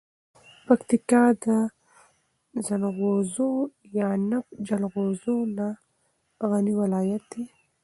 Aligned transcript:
پکتیکا 0.65 1.23
د 1.45 1.47
زنغوزو 2.65 3.49
یعنب 3.99 4.45
جلغوزو 4.67 5.35
نه 5.57 5.67
غنی 6.49 6.73
ولایت 6.81 7.23
ده. 7.31 7.43